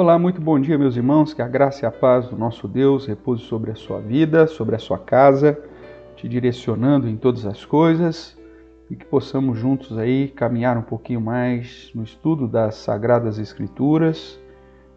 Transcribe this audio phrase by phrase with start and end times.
[0.00, 1.34] Olá, muito bom dia, meus irmãos.
[1.34, 4.76] Que a graça e a paz do nosso Deus repouse sobre a sua vida, sobre
[4.76, 5.58] a sua casa,
[6.14, 8.38] te direcionando em todas as coisas
[8.88, 14.38] e que possamos juntos aí caminhar um pouquinho mais no estudo das Sagradas Escrituras,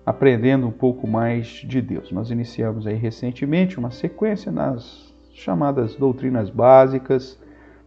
[0.06, 2.12] aprendendo um pouco mais de Deus.
[2.12, 7.42] Nós iniciamos aí recentemente uma sequência nas chamadas doutrinas básicas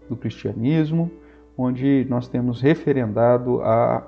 [0.09, 1.09] do cristianismo,
[1.57, 4.05] onde nós temos referendado a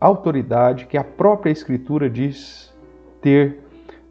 [0.00, 2.74] autoridade que a própria Escritura diz
[3.20, 3.60] ter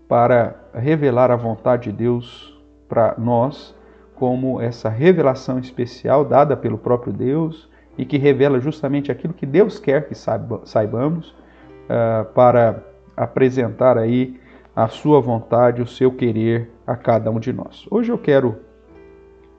[0.07, 3.75] para revelar a vontade de Deus para nós,
[4.15, 9.79] como essa revelação especial dada pelo próprio Deus e que revela justamente aquilo que Deus
[9.79, 12.83] quer que saibamos uh, para
[13.15, 14.39] apresentar aí
[14.75, 17.85] a sua vontade, o seu querer a cada um de nós.
[17.89, 18.57] Hoje eu quero,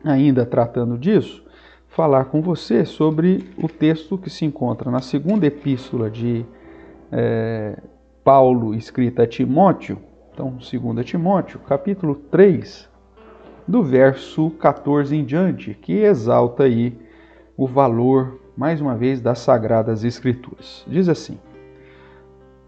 [0.04, 1.44] ainda tratando disso,
[1.96, 6.44] falar com você sobre o texto que se encontra na segunda epístola de
[7.10, 7.80] é,
[8.22, 9.98] Paulo, escrita a Timóteo,
[10.30, 12.86] então, 2 Timóteo, capítulo 3,
[13.66, 16.94] do verso 14 em diante, que exalta aí
[17.56, 20.84] o valor, mais uma vez, das sagradas escrituras.
[20.86, 21.38] Diz assim: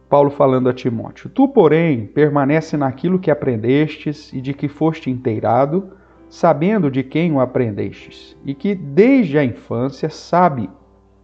[0.09, 5.93] Paulo falando a Timóteo: Tu, porém, permanece naquilo que aprendestes e de que foste inteirado,
[6.29, 10.69] sabendo de quem o aprendestes, e que desde a infância sabe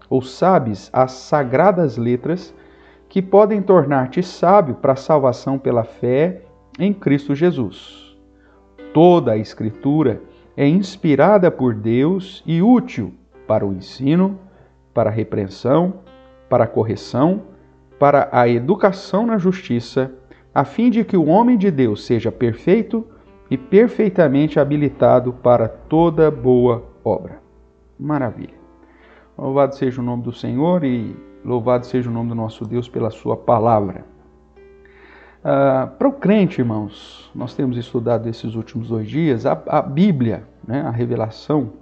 [0.08, 2.54] ou sabes as sagradas letras
[3.08, 6.42] que podem tornar-te sábio para a salvação pela fé
[6.78, 8.16] em Cristo Jesus.
[8.92, 10.20] Toda a Escritura
[10.56, 13.12] é inspirada por Deus e útil
[13.46, 14.38] para o ensino,
[14.92, 16.00] para a repreensão,
[16.48, 17.42] para a correção,
[17.98, 20.12] para a educação na justiça,
[20.54, 23.06] a fim de que o homem de Deus seja perfeito
[23.54, 27.38] e perfeitamente habilitado para toda boa obra.
[27.96, 28.54] Maravilha.
[29.38, 33.12] Louvado seja o nome do Senhor e louvado seja o nome do nosso Deus pela
[33.12, 34.04] Sua palavra.
[35.38, 40.42] Uh, para o crente, irmãos, nós temos estudado esses últimos dois dias, a, a Bíblia,
[40.66, 41.74] né, a revelação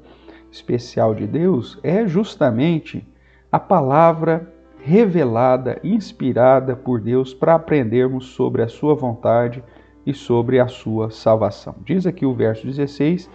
[0.51, 3.09] especial de Deus, é justamente
[3.51, 4.53] a palavra
[4.85, 9.65] revelada, inspirada por Deus para aprendermos sobre a Sua vontade
[10.07, 11.75] e sobre a sua salvação.
[11.85, 13.31] Diz aqui o verso 16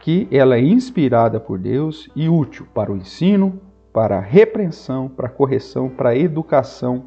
[0.00, 3.60] que ela é inspirada por Deus e útil para o ensino,
[3.92, 7.06] para a repreensão, para a correção, para a educação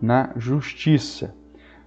[0.00, 1.34] na justiça.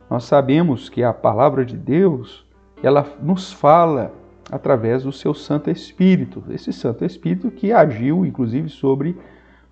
[0.09, 2.45] Nós sabemos que a palavra de Deus,
[2.81, 4.13] ela nos fala
[4.51, 9.17] através do seu Santo Espírito, esse Santo Espírito que agiu inclusive sobre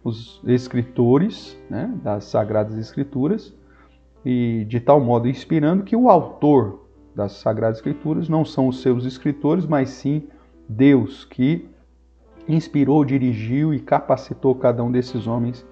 [0.03, 3.53] os escritores né, das Sagradas Escrituras
[4.25, 9.05] e de tal modo inspirando que o autor das Sagradas Escrituras não são os seus
[9.05, 10.27] escritores, mas sim
[10.67, 11.69] Deus que
[12.47, 15.65] inspirou, dirigiu e capacitou cada um desses homens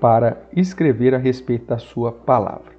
[0.00, 2.72] para escrever a respeito da sua palavra.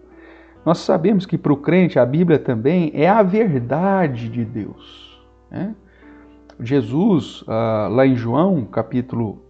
[0.65, 5.19] Nós sabemos que para o crente a Bíblia também é a verdade de Deus.
[5.49, 5.75] Né?
[6.59, 9.41] Jesus, ah, lá em João, capítulo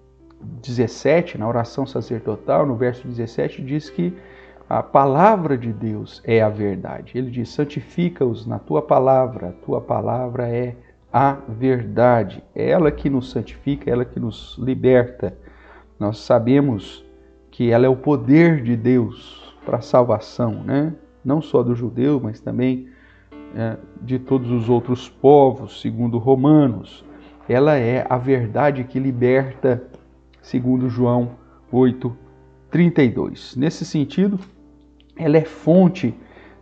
[0.62, 4.14] 17, na oração sacerdotal, no verso 17, diz que
[4.74, 7.18] a palavra de Deus é a verdade.
[7.18, 10.78] Ele diz: santifica-os na tua palavra, a tua palavra é
[11.12, 12.42] a verdade.
[12.56, 15.38] É ela que nos santifica, é ela que nos liberta.
[16.00, 17.04] Nós sabemos
[17.52, 20.94] que ela é o poder de Deus para a salvação, né?
[21.24, 22.88] não só do judeu, mas também
[23.54, 27.04] é, de todos os outros povos, segundo Romanos.
[27.50, 29.84] Ela é a verdade que liberta,
[30.42, 31.32] segundo João
[31.70, 32.16] 8,
[32.70, 33.58] 32.
[33.58, 34.40] Nesse sentido,
[35.24, 36.14] ela é fonte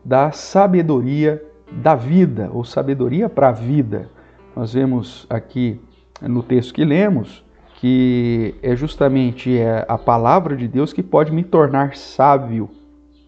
[0.03, 4.09] da sabedoria da vida, ou sabedoria para a vida.
[4.55, 5.79] Nós vemos aqui
[6.21, 7.43] no texto que lemos
[7.79, 12.69] que é justamente é a palavra de Deus que pode me tornar sábio,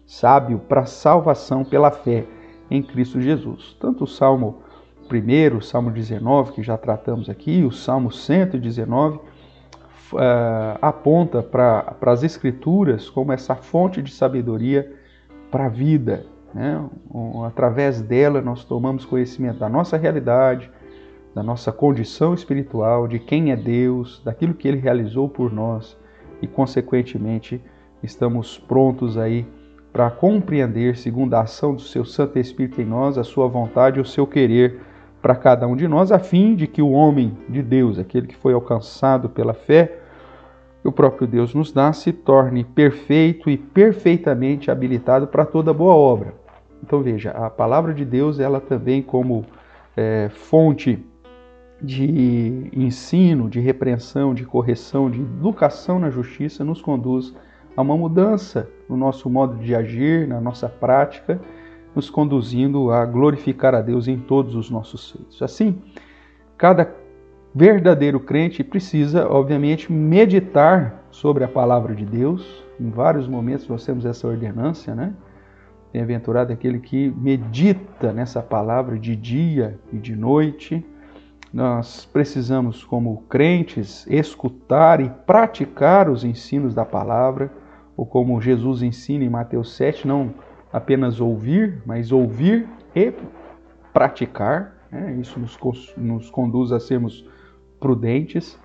[0.06, 2.26] sábio para a salvação pela fé
[2.70, 3.74] em Cristo Jesus.
[3.80, 4.58] Tanto o Salmo
[5.10, 9.20] 1, o Salmo 19, que já tratamos aqui, o Salmo 119, uh,
[10.82, 15.00] aponta para as Escrituras como essa fonte de sabedoria
[15.52, 16.26] para a vida.
[16.52, 16.82] Né?
[17.46, 20.68] Através dela, nós tomamos conhecimento da nossa realidade,
[21.34, 25.96] da nossa condição espiritual, de quem é Deus, daquilo que Ele realizou por nós
[26.40, 27.62] e, consequentemente,
[28.02, 29.46] estamos prontos aí
[29.92, 34.02] para compreender, segundo a ação do Seu Santo Espírito em nós, a Sua vontade e
[34.02, 34.80] o seu querer
[35.20, 38.36] para cada um de nós, a fim de que o homem de Deus, aquele que
[38.36, 40.01] foi alcançado pela fé,
[40.82, 45.94] que o próprio Deus nos dá se torne perfeito e perfeitamente habilitado para toda boa
[45.94, 46.34] obra.
[46.82, 49.46] Então veja, a palavra de Deus, ela também como
[49.96, 50.98] é, fonte
[51.80, 57.32] de ensino, de repreensão, de correção, de educação na justiça, nos conduz
[57.76, 61.40] a uma mudança no nosso modo de agir, na nossa prática,
[61.94, 65.42] nos conduzindo a glorificar a Deus em todos os nossos feitos.
[65.42, 65.80] Assim,
[66.56, 66.84] cada
[67.54, 72.64] verdadeiro crente precisa, obviamente, meditar sobre a palavra de Deus.
[72.80, 75.12] Em vários momentos nós temos essa ordenância, né?
[75.92, 80.84] Bem-aventurado aquele que medita nessa palavra de dia e de noite.
[81.52, 87.50] Nós precisamos, como crentes, escutar e praticar os ensinos da palavra,
[87.94, 90.32] ou como Jesus ensina em Mateus 7, não
[90.72, 92.66] apenas ouvir, mas ouvir
[92.96, 93.12] e
[93.92, 94.74] praticar.
[94.90, 95.18] Né?
[95.20, 95.58] Isso nos,
[95.98, 97.28] nos conduz a sermos
[97.82, 98.56] prudentes,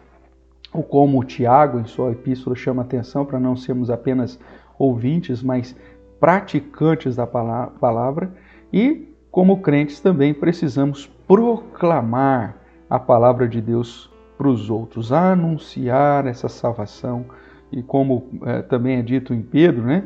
[0.72, 4.40] ou como Tiago, em sua epístola, chama atenção para não sermos apenas
[4.78, 5.76] ouvintes, mas
[6.20, 8.32] praticantes da palavra,
[8.72, 16.48] e como crentes também precisamos proclamar a palavra de Deus para os outros, anunciar essa
[16.48, 17.26] salvação,
[17.72, 20.04] e como é, também é dito em Pedro, né,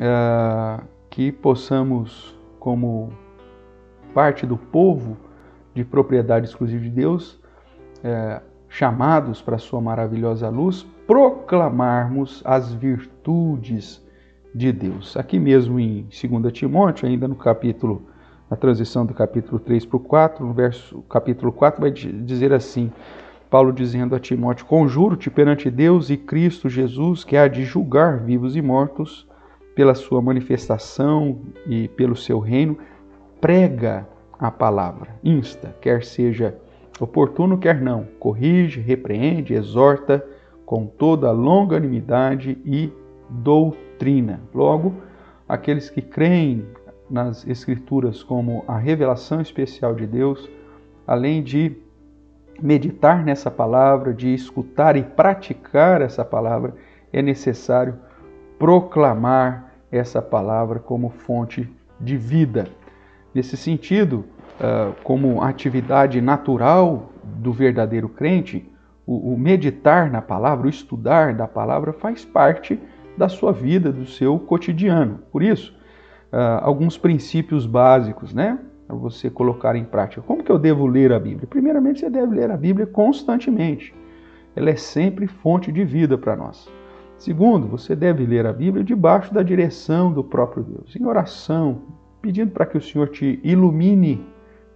[0.00, 0.80] é,
[1.10, 3.12] que possamos, como
[4.14, 5.18] parte do povo
[5.74, 7.38] de propriedade exclusiva de Deus,
[8.02, 14.04] é, chamados para sua maravilhosa luz, proclamarmos as virtudes
[14.54, 15.16] de Deus.
[15.16, 18.02] Aqui mesmo em 2 Timóteo, ainda no capítulo,
[18.50, 22.90] na transição do capítulo 3 para o 4, no verso, capítulo 4 vai dizer assim,
[23.50, 28.56] Paulo dizendo a Timóteo, conjuro-te perante Deus e Cristo Jesus, que há de julgar vivos
[28.56, 29.26] e mortos,
[29.74, 32.78] pela sua manifestação e pelo seu reino,
[33.40, 34.08] prega
[34.38, 36.56] a palavra, insta, quer seja
[37.00, 40.24] oportuno, quer não, corrige, repreende, exorta
[40.64, 42.92] com toda longanimidade e
[43.28, 44.40] doutrina.
[44.54, 44.94] Logo,
[45.48, 46.66] aqueles que creem
[47.08, 50.48] nas Escrituras como a revelação especial de Deus,
[51.06, 51.76] além de
[52.60, 56.74] meditar nessa palavra, de escutar e praticar essa palavra,
[57.12, 57.96] é necessário
[58.58, 61.70] proclamar essa palavra como fonte
[62.00, 62.68] de vida.
[63.34, 64.24] Nesse sentido,
[65.02, 68.70] como atividade natural do verdadeiro crente,
[69.06, 72.78] o, meditar na palavra, o estudar da palavra faz parte
[73.16, 75.20] da sua vida, do seu cotidiano.
[75.30, 75.74] Por isso,
[76.32, 78.58] ah, alguns princípios básicos, né?
[78.86, 80.22] Para você colocar em prática.
[80.22, 81.46] Como que eu devo ler a Bíblia?
[81.48, 83.94] Primeiramente, você deve ler a Bíblia constantemente.
[84.54, 86.68] Ela é sempre fonte de vida para nós.
[87.18, 91.82] Segundo, você deve ler a Bíblia debaixo da direção do próprio Deus, em oração,
[92.20, 94.24] pedindo para que o Senhor te ilumine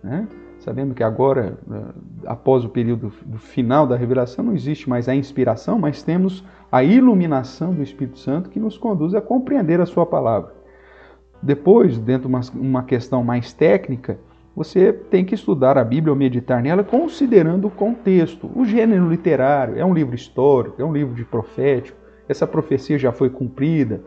[0.03, 0.27] né?
[0.59, 1.83] Sabemos que agora, eh,
[2.27, 6.85] após o período do final da revelação, não existe mais a inspiração, mas temos a
[6.85, 10.53] iluminação do Espírito Santo que nos conduz a compreender a Sua palavra.
[11.43, 14.19] Depois, dentro de uma, questão mais técnica,
[14.55, 19.79] você tem que estudar a Bíblia ou meditar nela considerando o contexto, o gênero literário.
[19.79, 21.97] É um livro histórico, é um livro de profético,
[22.29, 24.03] essa profecia já foi cumprida,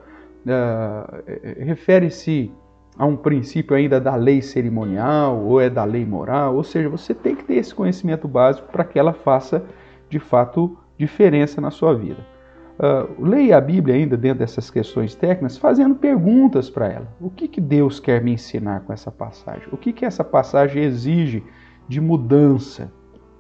[0.46, 2.52] uh, refere-se
[2.98, 7.14] a um princípio ainda da lei cerimonial ou é da lei moral, ou seja, você
[7.14, 9.64] tem que ter esse conhecimento básico para que ela faça
[10.10, 12.26] de fato diferença na sua vida.
[12.74, 17.08] Uh, leia a Bíblia ainda dentro dessas questões técnicas, fazendo perguntas para ela.
[17.22, 19.68] O que, que Deus quer me ensinar com essa passagem?
[19.72, 21.44] O que, que essa passagem exige
[21.88, 22.92] de mudança?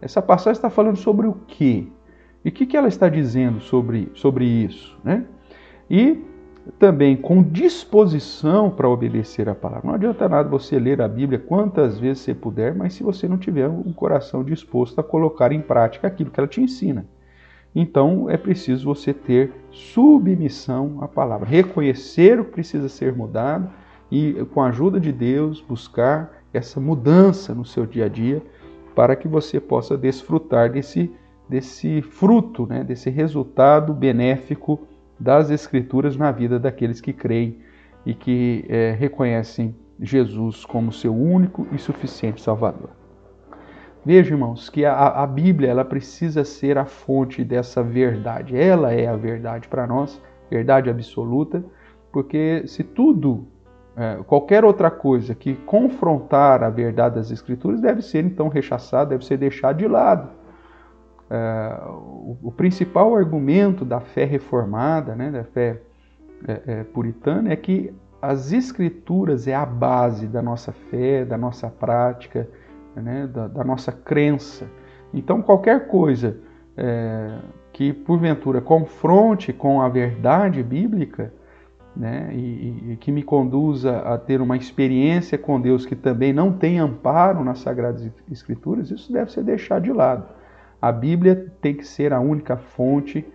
[0.01, 1.87] Essa passagem está falando sobre o quê?
[2.45, 4.99] E o que, que ela está dizendo sobre, sobre isso?
[5.03, 5.25] Né?
[5.89, 6.23] E
[6.79, 9.87] também com disposição para obedecer a palavra.
[9.87, 13.37] Não adianta nada você ler a Bíblia quantas vezes você puder, mas se você não
[13.37, 17.05] tiver um coração disposto a colocar em prática aquilo que ela te ensina.
[17.75, 23.69] Então é preciso você ter submissão à palavra, reconhecer o que precisa ser mudado
[24.11, 28.41] e, com a ajuda de Deus, buscar essa mudança no seu dia a dia
[28.95, 31.11] para que você possa desfrutar desse,
[31.49, 34.87] desse fruto, né, desse resultado benéfico
[35.23, 37.57] das Escrituras na vida daqueles que creem
[38.05, 42.89] e que é, reconhecem Jesus como seu único e suficiente Salvador.
[44.05, 48.57] Veja, irmãos, que a, a Bíblia ela precisa ser a fonte dessa verdade.
[48.57, 51.63] Ela é a verdade para nós, verdade absoluta,
[52.11, 53.47] porque se tudo,
[53.95, 59.25] é, qualquer outra coisa que confrontar a verdade das Escrituras deve ser então rechaçado, deve
[59.25, 60.42] ser deixado de lado.
[61.33, 65.81] É, o, o, principal argumento da fé reformada, né, da fé
[66.47, 71.71] é, é, puritana, é que as escrituras é a base da nossa fé, da nossa
[71.71, 72.47] prática,
[72.95, 74.69] né, da, da, nossa crença.
[75.11, 76.37] Então, qualquer coisa
[76.77, 77.39] é,
[77.71, 81.33] que porventura confronte com a verdade bíblica,
[81.97, 86.53] né, e, e, que me conduza a ter uma experiência com Deus que também não
[86.53, 90.42] tem amparo nas Sagradas Escrituras, isso deve ser deixado de lado.
[90.83, 93.25] A Bíblia tem que ser a única fonte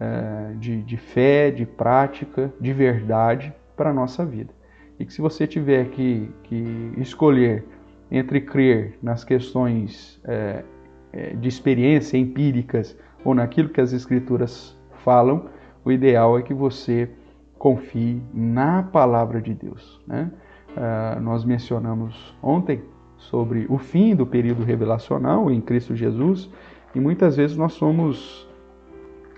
[0.00, 4.52] é, de, de fé, de prática, de verdade para a nossa vida.
[4.98, 7.64] E que se você tiver que, que escolher
[8.10, 10.64] entre crer nas questões é,
[11.12, 15.48] é, de experiência empíricas ou naquilo que as Escrituras falam,
[15.84, 17.08] o ideal é que você
[17.56, 20.02] confie na palavra de Deus.
[20.08, 20.28] Né?
[20.76, 22.82] Uh, nós mencionamos ontem
[23.16, 26.50] sobre o fim do período revelacional em Cristo Jesus
[26.96, 28.48] e muitas vezes nós somos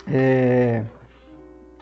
[0.07, 0.85] é,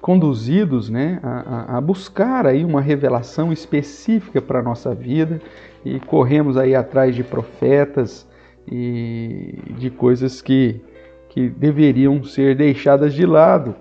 [0.00, 5.38] conduzidos né, a, a, buscar aí uma revelação específica para a nossa vida
[5.84, 8.26] e corremos aí atrás de profetas
[8.66, 10.80] e de coisas que,
[11.28, 13.74] que deveriam ser deixadas de lado,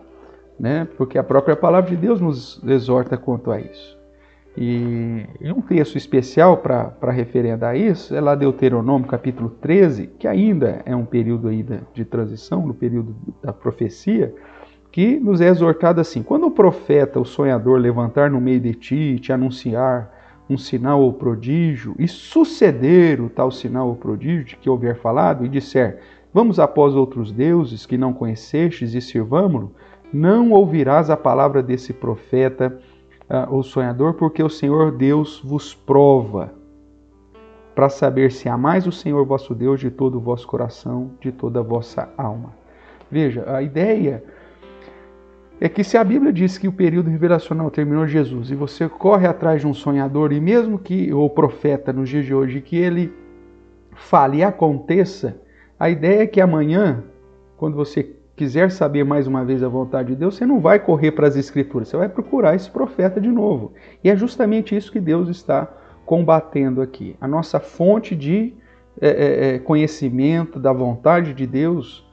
[0.59, 3.97] né, porque a própria palavra de Deus nos exorta quanto a isso.
[4.57, 10.95] E, um texto especial para referendar isso é lá Deuteronômio capítulo 13, que ainda é
[10.95, 14.33] um período aí de transição, no período da profecia,
[14.91, 18.95] que nos é exortado assim: quando o profeta, o sonhador, levantar no meio de ti
[18.95, 20.13] e te anunciar
[20.49, 25.45] um sinal ou prodígio, e suceder o tal sinal ou prodígio de que houver falado,
[25.45, 25.99] e disser:
[26.33, 29.73] Vamos após outros deuses que não conhecestes e sirvamo-lo,
[30.13, 32.79] não ouvirás a palavra desse profeta
[33.29, 36.53] uh, ou sonhador, porque o Senhor Deus vos prova
[37.73, 41.59] para saber se amais o Senhor vosso Deus de todo o vosso coração, de toda
[41.59, 42.53] a vossa alma.
[43.11, 44.23] Veja, a ideia
[45.59, 49.27] é que se a Bíblia diz que o período revelacional terminou Jesus e você corre
[49.27, 53.13] atrás de um sonhador e mesmo que o profeta nos dias de hoje que ele
[53.93, 55.39] fale e aconteça,
[55.79, 57.03] a ideia é que amanhã,
[57.57, 61.11] quando você quiser saber mais uma vez a vontade de Deus, você não vai correr
[61.11, 63.73] para as escrituras, você vai procurar esse profeta de novo.
[64.03, 65.71] E é justamente isso que Deus está
[66.05, 67.15] combatendo aqui.
[67.19, 68.53] A nossa fonte de
[68.99, 72.05] é, é, é conhecimento da vontade de Deus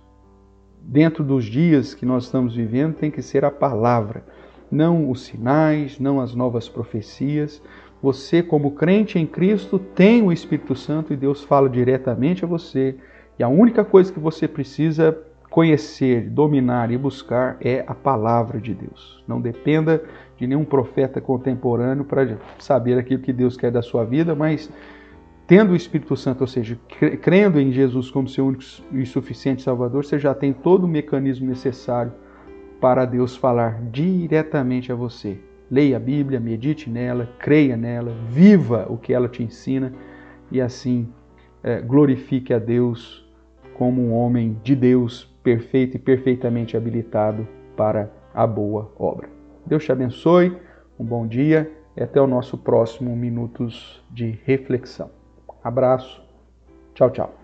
[0.81, 4.25] dentro dos dias que nós estamos vivendo tem que ser a palavra,
[4.71, 7.63] não os sinais, não as novas profecias.
[8.03, 12.97] Você, como crente em Cristo, tem o Espírito Santo e Deus fala diretamente a você.
[13.39, 15.17] E a única coisa que você precisa
[15.53, 19.23] conhecer, dominar e buscar é a palavra de Deus.
[19.29, 20.03] Não dependa
[20.39, 24.73] de nenhum profeta contemporâneo para saber aquilo que Deus quer da sua vida, mas
[25.47, 26.81] tendo o Espírito Santo, ou seja,
[27.21, 31.47] crendo em Jesus como seu único e suficiente Salvador, você já tem todo o mecanismo
[31.47, 32.15] necessário
[32.81, 35.39] para Deus falar diretamente a você.
[35.71, 39.93] Leia a Bíblia, medite nela, creia nela, viva o que ela te ensina
[40.51, 41.13] e assim
[41.63, 43.31] é, glorifique a Deus
[43.75, 47.47] como um homem de Deus perfeito e perfeitamente habilitado
[47.77, 49.29] para a boa obra.
[49.67, 50.57] Deus te abençoe,
[50.99, 55.11] um bom dia e até o nosso próximo Minutos de Reflexão.
[55.63, 56.23] Abraço.
[56.95, 57.42] Tchau, tchau.